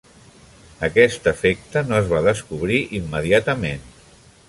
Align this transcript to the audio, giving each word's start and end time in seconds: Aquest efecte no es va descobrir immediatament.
Aquest 0.87 1.29
efecte 1.33 1.85
no 1.91 1.99
es 2.01 2.09
va 2.17 2.25
descobrir 2.31 2.83
immediatament. 3.01 3.89